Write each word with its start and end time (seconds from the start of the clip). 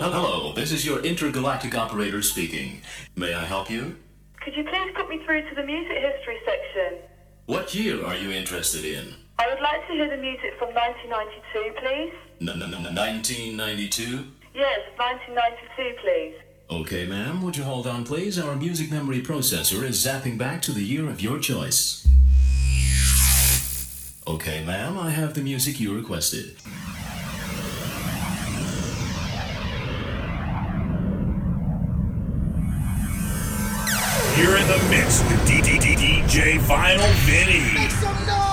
Hello, 0.00 0.52
this 0.54 0.72
is 0.72 0.86
your 0.86 1.00
intergalactic 1.00 1.76
operator 1.76 2.22
speaking. 2.22 2.80
May 3.14 3.34
I 3.34 3.44
help 3.44 3.68
you? 3.68 3.96
Could 4.42 4.56
you 4.56 4.64
please 4.64 4.90
put 4.94 5.08
me 5.10 5.22
through 5.24 5.46
to 5.50 5.54
the 5.54 5.62
music 5.64 5.98
history 5.98 6.38
section? 6.46 6.98
What 7.44 7.74
year 7.74 8.02
are 8.04 8.16
you 8.16 8.30
interested 8.30 8.86
in? 8.86 9.14
I 9.38 9.48
would 9.48 9.60
like 9.60 9.86
to 9.88 9.92
hear 9.92 10.08
the 10.08 10.16
music 10.16 10.54
from 10.58 10.70
1992, 10.72 11.74
please. 11.78 12.14
N- 12.40 12.62
n- 12.62 12.72
n- 12.86 12.94
1992? 12.94 14.24
Yes, 14.54 14.80
1992, 14.96 15.96
please. 16.00 16.34
Okay, 16.70 17.06
ma'am, 17.06 17.42
would 17.42 17.58
you 17.58 17.64
hold 17.64 17.86
on, 17.86 18.04
please? 18.04 18.38
Our 18.38 18.56
music 18.56 18.90
memory 18.90 19.20
processor 19.20 19.82
is 19.82 20.02
zapping 20.04 20.38
back 20.38 20.62
to 20.62 20.72
the 20.72 20.82
year 20.82 21.06
of 21.10 21.20
your 21.20 21.38
choice. 21.38 22.06
Okay, 24.26 24.64
ma'am, 24.64 24.98
I 24.98 25.10
have 25.10 25.34
the 25.34 25.42
music 25.42 25.78
you 25.80 25.94
requested. 25.94 26.56
Vinyl 36.72 37.14
Vinnie. 37.26 38.51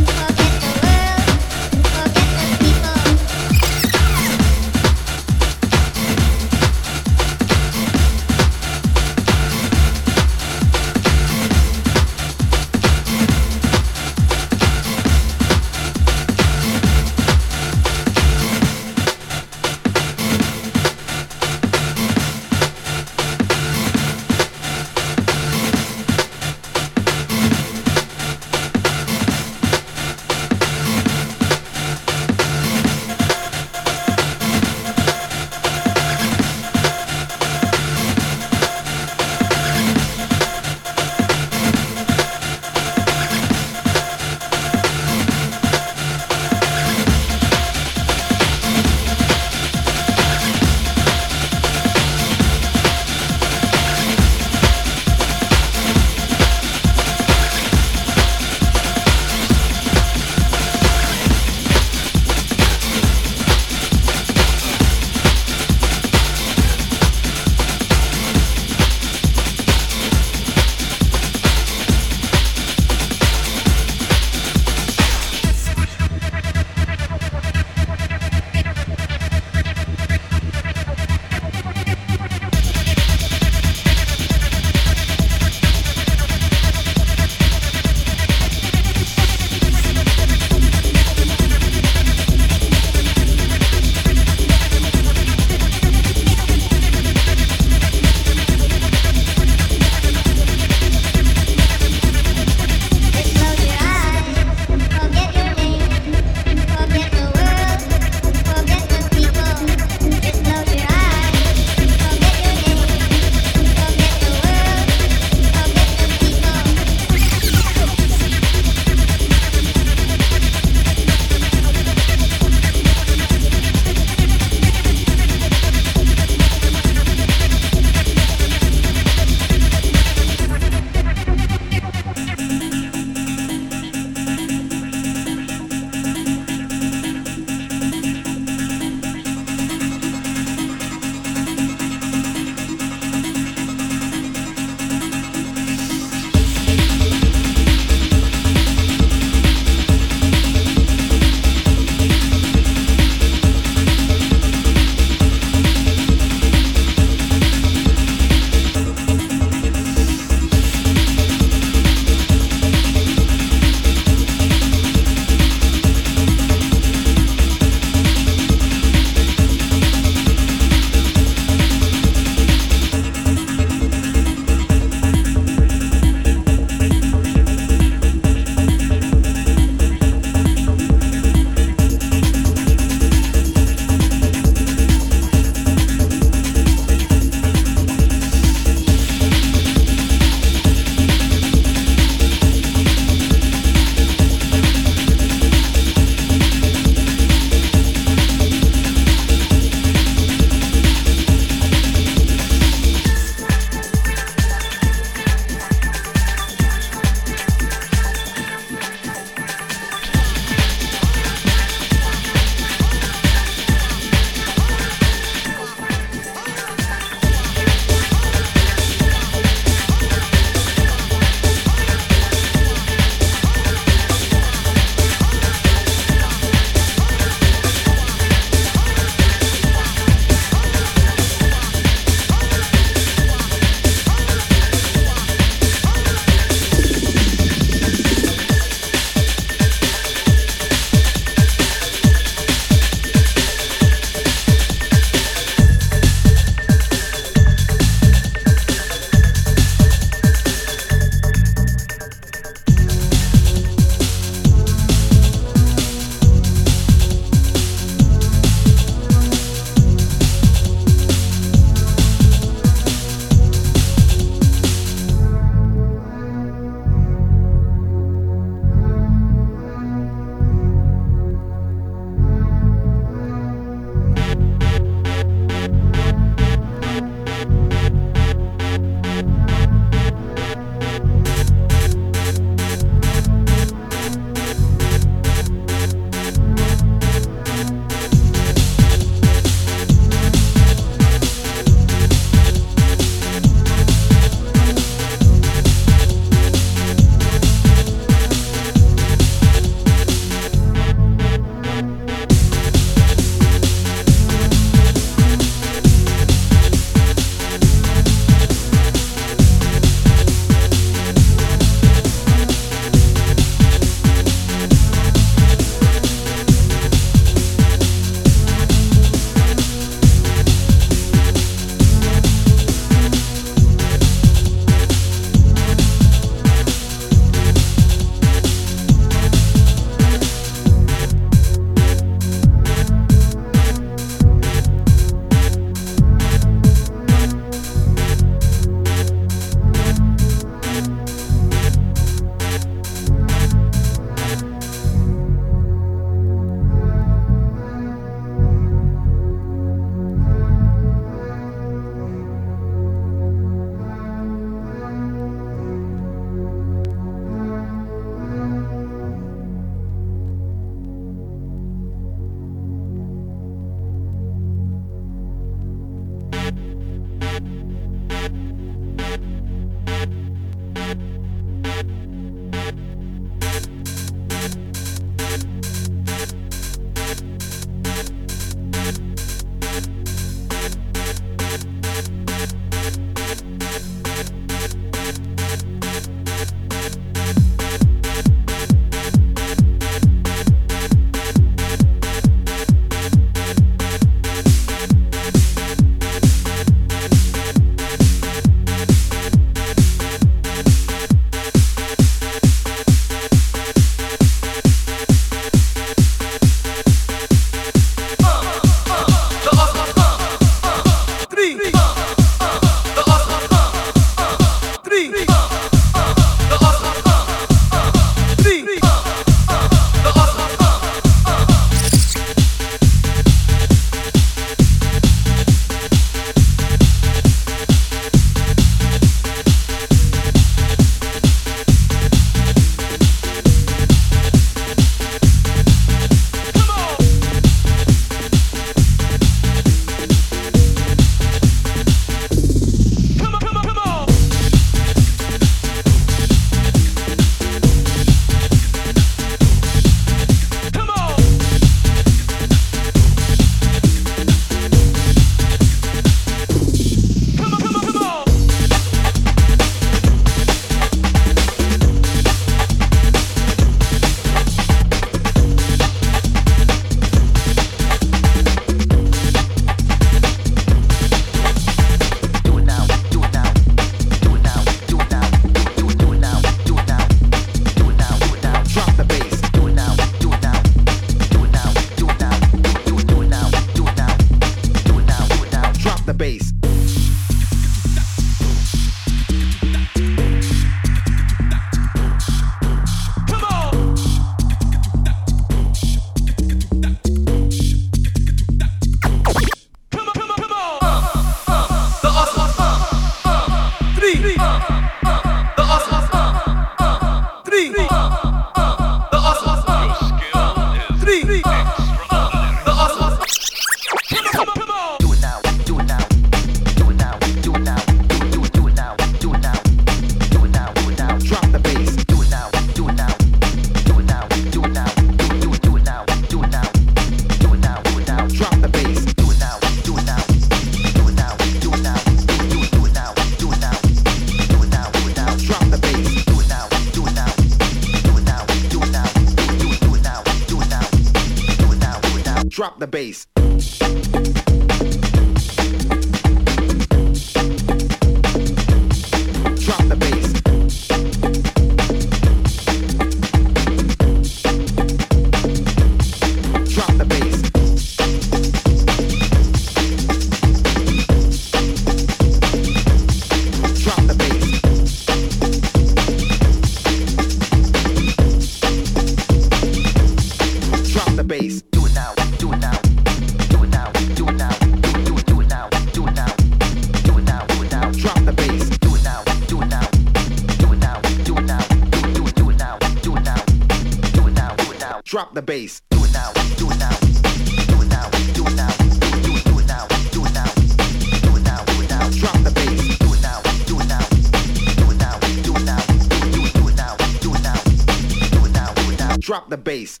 Drop 599.30 599.48
the 599.48 599.56
bass. 599.56 600.00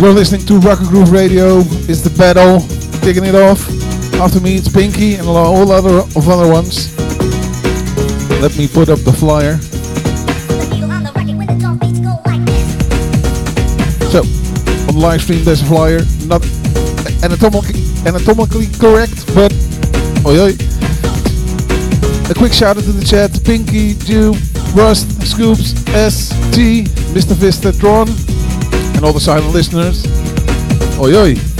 You're 0.00 0.14
listening 0.14 0.46
to 0.46 0.54
Rokagroove 0.54 1.12
Radio. 1.12 1.58
It's 1.86 2.00
the 2.00 2.08
battle, 2.16 2.60
kicking 3.02 3.26
it 3.26 3.34
off. 3.34 3.68
After 4.14 4.40
me, 4.40 4.56
it's 4.56 4.66
Pinky 4.66 5.16
and 5.16 5.28
all 5.28 5.70
other 5.70 5.98
of 6.16 6.26
other 6.26 6.50
ones. 6.50 6.96
Let 8.40 8.56
me 8.56 8.66
put 8.66 8.88
up 8.88 9.00
the 9.00 9.12
flyer. 9.12 9.58
So, 14.08 14.24
on 14.88 14.98
live 14.98 15.20
stream, 15.20 15.44
there's 15.44 15.60
a 15.60 15.66
flyer, 15.66 16.00
not 16.24 16.42
anatomically, 17.22 17.84
anatomically 18.06 18.68
correct, 18.80 19.26
but 19.34 19.52
oi 20.24 20.40
oi. 20.40 20.52
A 22.30 22.34
quick 22.34 22.54
shout 22.54 22.78
out 22.78 22.84
to 22.84 22.92
the 22.92 23.04
chat: 23.04 23.38
Pinky, 23.44 23.92
Jew, 23.92 24.32
Rust, 24.72 25.20
Scoops, 25.20 25.86
S, 25.88 26.30
T, 26.56 26.84
Mr. 27.12 27.34
Vista, 27.34 27.70
Tron, 27.78 28.08
and 29.00 29.06
all 29.06 29.14
the 29.14 29.18
silent 29.20 29.54
listeners. 29.54 30.04
Oi 31.00 31.16
oi. 31.16 31.59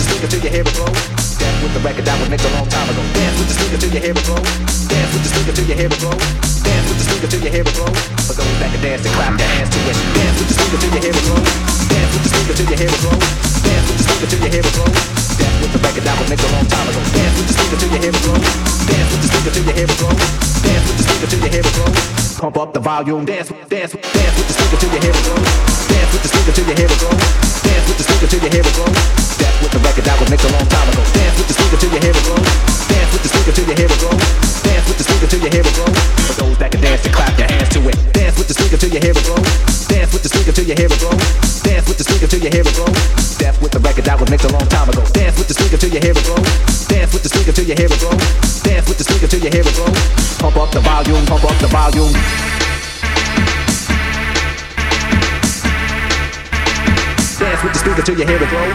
With 0.00 0.08
the 0.08 0.16
speaker 0.16 0.28
till 0.32 0.40
your 0.40 0.52
hair 0.52 0.64
blow. 0.64 0.88
Dance 1.36 1.60
with 1.60 1.72
the 1.76 1.80
record 1.84 2.04
that 2.08 2.16
was 2.20 2.28
mixed 2.32 2.46
a 2.48 2.52
long 2.56 2.68
time 2.68 2.88
ago. 2.88 3.02
Dance 3.12 3.36
with 3.36 3.48
the 3.48 3.56
speaker 3.56 3.78
till 3.80 3.92
your 3.92 4.02
hair 4.02 4.14
blow. 4.16 4.40
Dance 4.88 5.12
with 5.12 5.22
the 5.24 5.28
speaker 5.28 5.52
till 5.52 5.66
your 5.68 5.76
hair 5.76 5.90
blow. 5.90 6.14
Dance 6.64 6.86
with 6.88 6.98
the 7.00 7.04
speaker 7.04 7.28
till 7.28 7.42
your 7.44 7.52
hair 7.52 7.64
blow. 7.64 7.88
For 8.24 8.34
those 8.36 8.56
that 8.60 8.68
can 8.72 8.80
dance 8.80 9.04
and 9.04 9.14
clap 9.16 9.34
their 9.36 9.50
hands 9.50 9.70
to 9.70 9.78
it. 9.90 9.96
Dance 10.16 10.36
with 10.40 10.48
the 10.48 10.56
speaker 10.56 10.78
till 10.80 10.92
your 10.96 11.04
hair 11.04 11.16
blow. 11.20 11.38
Dance 11.90 12.10
with 12.16 12.22
the 12.24 12.30
speaker 12.32 12.54
till 12.56 12.68
your 12.70 12.80
hair 12.80 12.92
blow. 13.00 13.16
Dance 13.60 13.86
with 13.88 13.98
the 14.00 14.04
speaker 14.08 14.28
till 14.30 14.40
your 14.40 14.52
hair 14.56 14.64
blow. 14.72 14.88
Dance 15.36 15.59
with 15.70 15.82
the 15.82 15.86
record 15.86 16.02
that 16.02 16.16
was 16.18 16.26
mixed 16.26 16.46
a 16.46 16.50
long 16.50 16.66
time 16.66 16.86
ago. 16.90 17.00
Dance 17.14 17.34
with 17.38 17.46
the 17.46 17.54
speaker 17.54 17.78
till 17.78 17.90
your 17.94 18.02
hair 18.02 18.14
blow. 18.18 18.34
Dance 18.90 19.08
with 19.10 19.22
the 19.22 19.28
speaker 19.30 19.50
till 19.54 19.64
your 19.70 19.76
hair 19.78 19.88
blow. 19.94 20.12
Dance 20.66 20.84
with 20.86 20.96
the 20.98 21.04
speaker 21.06 21.28
till 21.30 21.40
your 21.40 21.52
hair 21.54 21.64
blow. 21.70 21.88
Pump 22.40 22.56
up 22.58 22.70
the 22.74 22.80
volume. 22.80 23.24
Dance, 23.24 23.48
dance, 23.70 23.92
dance 23.94 24.34
with 24.34 24.48
the 24.50 24.54
speaker 24.54 24.78
till 24.80 24.90
your 24.90 25.02
hair 25.02 25.14
blow. 25.14 25.38
Dance 25.90 26.10
with 26.10 26.22
the 26.26 26.30
speaker 26.30 26.52
till 26.58 26.66
your 26.66 26.78
hair 26.80 26.90
blow. 26.90 27.12
Dance 27.14 27.84
with 27.86 27.98
the 28.00 28.04
speaker 28.04 28.26
till 28.26 28.42
your 28.42 28.52
hair 28.54 28.66
blow. 28.66 28.88
Step 29.22 29.54
with 29.62 29.70
the 29.70 29.80
record 29.86 30.04
that 30.10 30.16
was 30.18 30.28
mixed 30.30 30.46
a 30.46 30.50
long 30.50 30.66
time 30.66 30.88
ago. 30.90 31.02
Dance 31.14 31.34
with 31.38 31.48
the 31.50 31.54
speaker 31.54 31.78
till 31.78 31.92
your 31.94 32.02
hair 32.02 32.16
blow. 32.18 32.38
Dance 32.90 33.10
with 33.14 33.22
the 33.22 33.30
speaker 33.30 33.52
till 33.54 33.66
your 33.70 33.78
hair 33.78 33.90
blow. 34.00 34.14
Dance 34.66 34.84
with 34.90 34.98
the 34.98 35.06
speaker 35.06 35.28
till 35.30 35.42
your 35.44 35.52
hair 35.54 35.64
blow. 35.70 35.88
For 36.26 36.34
those 36.42 36.58
that 36.58 36.69
dance, 37.00 37.08
to 37.08 37.10
clap 37.12 37.36
their 37.36 37.48
hands 37.48 37.68
to 37.70 37.80
it. 37.88 37.96
Dance 38.12 38.36
with 38.38 38.48
the 38.48 38.54
speaker 38.54 38.76
till 38.76 38.92
your 38.92 39.00
hair 39.00 39.14
will 39.14 39.24
blow. 39.24 39.40
Dance 39.88 40.12
with 40.12 40.22
the 40.22 40.28
speaker 40.28 40.52
till 40.52 40.66
your 40.66 40.76
hair 40.76 40.88
will 40.88 41.00
blow. 41.00 41.16
Dance 41.64 41.88
with 41.88 41.98
the 41.98 42.04
speaker 42.04 42.26
till 42.26 42.40
your 42.40 42.52
hair 42.52 42.64
will 42.64 42.76
blow. 42.76 42.92
Step 43.16 43.54
with 43.62 43.72
the 43.72 43.80
record 43.80 44.04
that 44.04 44.20
was 44.20 44.28
mixed 44.30 44.46
a 44.46 44.52
long 44.52 44.66
time 44.68 44.88
ago. 44.88 45.02
Dance 45.12 45.36
with 45.38 45.48
the 45.48 45.54
speaker 45.54 45.76
till 45.76 45.90
you 45.90 46.00
hear 46.00 46.12
it 46.12 46.24
blow. 46.24 46.36
Dance 46.88 47.12
with 47.12 47.22
the 47.22 47.30
speaker 47.30 47.52
till 47.52 47.66
you 47.66 47.74
hear 47.74 47.88
it 47.88 48.00
blow. 48.00 48.14
Dance 48.64 48.86
with 48.88 48.98
the 48.98 49.04
speaker 49.04 49.26
till 49.26 49.40
you 49.40 49.50
hear 49.50 49.64
it 49.64 49.74
blow. 49.74 49.90
Pump 50.40 50.56
up 50.60 50.70
the 50.72 50.80
volume, 50.80 51.24
pump 51.26 51.44
up 51.44 51.56
the 51.60 51.68
volume. 51.72 52.12
Dance 57.40 57.60
with 57.64 57.72
the 57.72 57.80
speaker 57.80 58.02
till 58.02 58.18
you 58.18 58.26
hear 58.26 58.40
it 58.40 58.50
blow. 58.50 58.68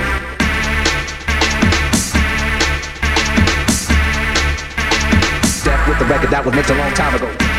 With 5.86 6.00
the 6.00 6.06
record 6.06 6.32
that 6.32 6.44
was 6.44 6.56
mixed 6.56 6.72
a 6.72 6.74
long 6.74 6.92
time 6.96 7.14
ago. 7.14 7.55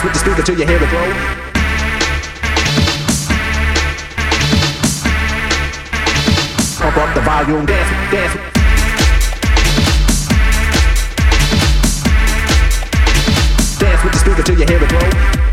Dance 0.00 0.14
with 0.14 0.24
the 0.24 0.30
speaker 0.30 0.42
till 0.42 0.58
you 0.58 0.66
hear 0.66 0.82
it 0.82 0.88
blow. 0.88 1.12
Pump 6.78 6.96
up 6.96 7.14
the 7.14 7.20
volume, 7.20 7.66
dance, 7.66 7.90
dance. 8.10 8.34
Dance 13.78 14.02
with 14.02 14.12
the 14.14 14.18
speaker 14.18 14.42
till 14.42 14.58
you 14.58 14.64
hear 14.64 14.82
it 14.82 14.88
blow. 14.88 15.49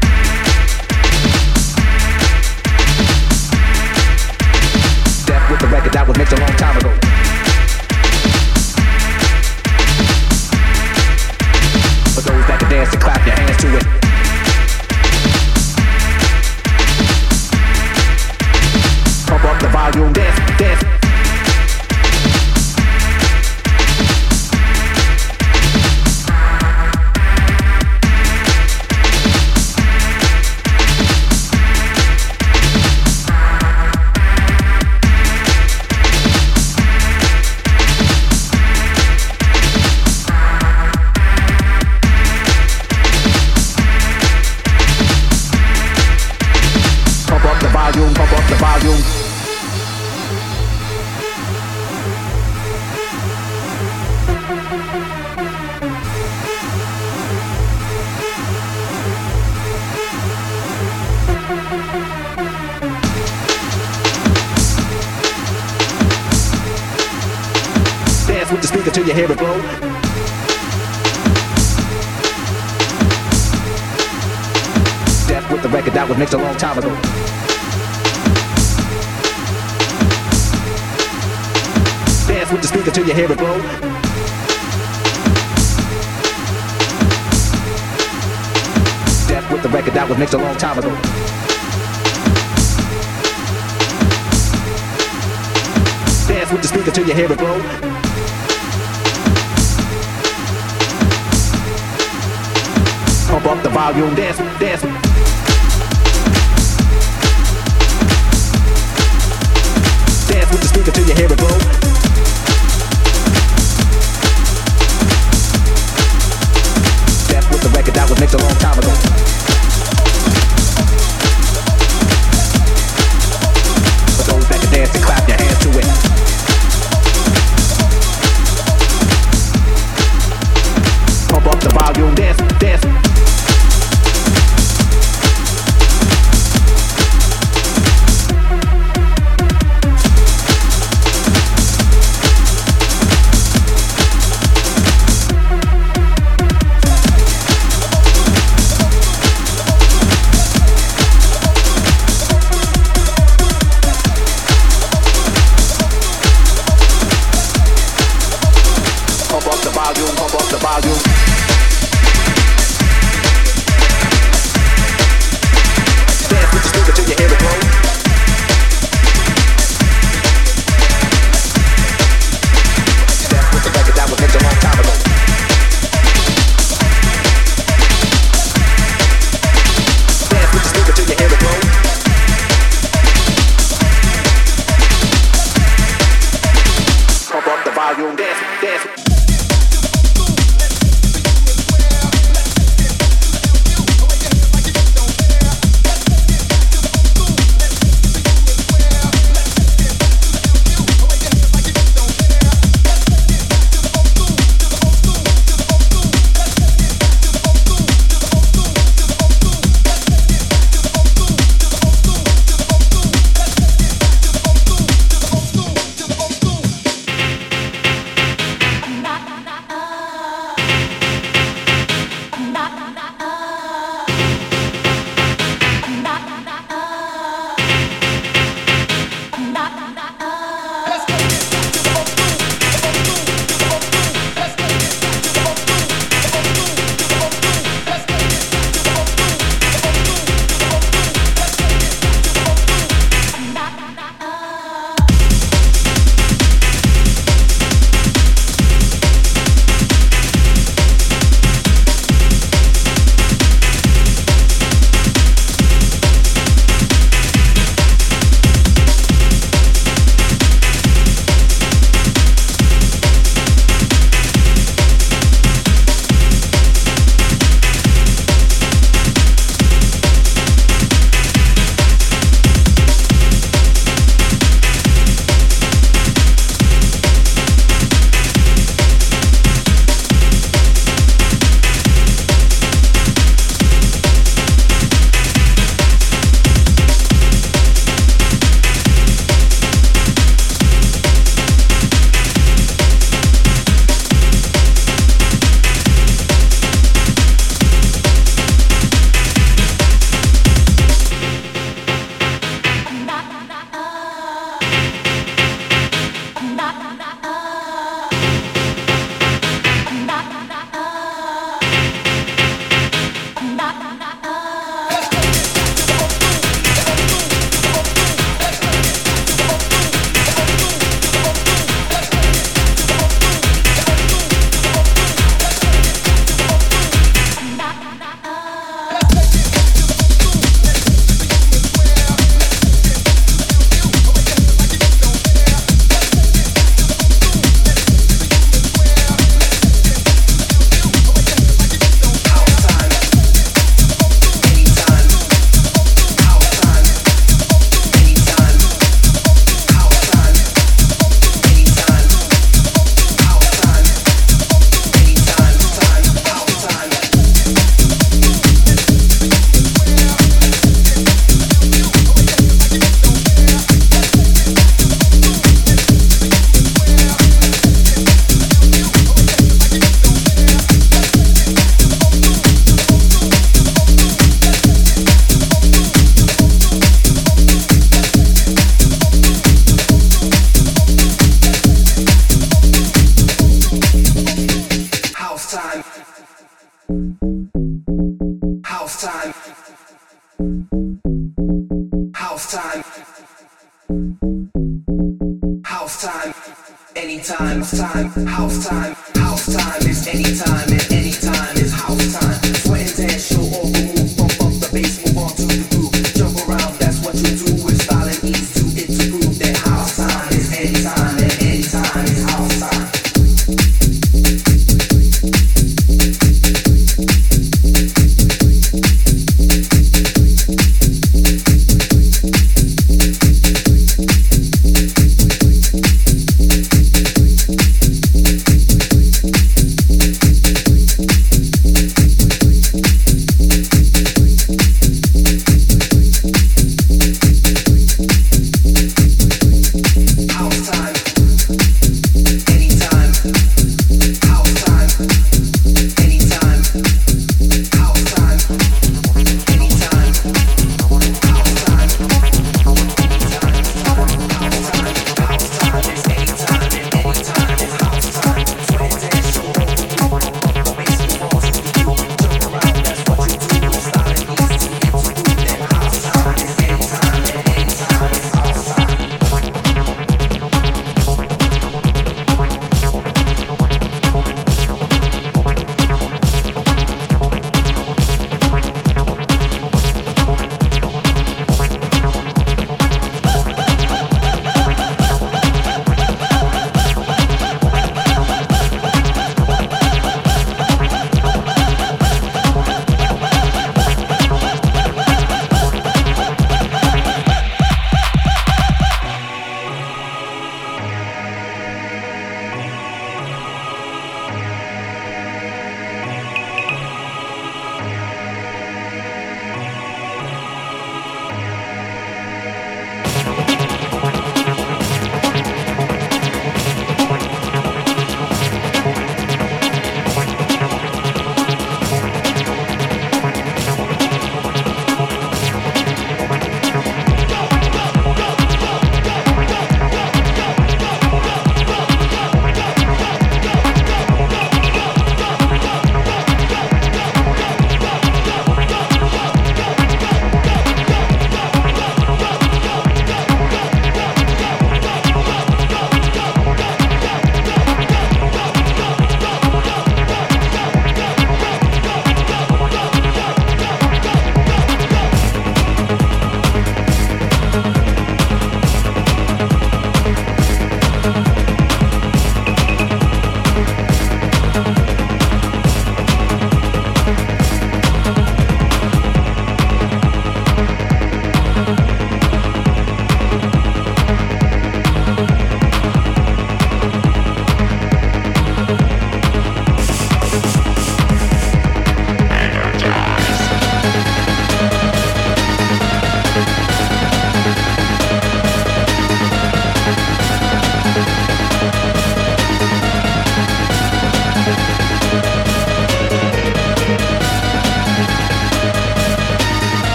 Time. 397.76 398.17